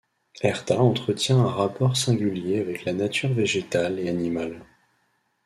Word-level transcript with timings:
Herta 0.41 0.79
entretient 0.79 1.41
un 1.45 1.49
rapport 1.51 1.95
singulier 1.95 2.57
avec 2.59 2.85
la 2.85 2.93
nature 2.93 3.31
végétale 3.35 3.99
et 3.99 4.09
animale. 4.09 4.65